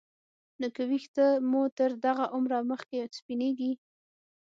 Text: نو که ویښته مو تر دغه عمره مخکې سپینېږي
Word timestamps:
نو 0.59 0.67
که 0.75 0.81
ویښته 0.89 1.25
مو 1.49 1.61
تر 1.77 1.91
دغه 2.05 2.25
عمره 2.35 2.57
مخکې 2.71 2.97
سپینېږي 3.17 3.71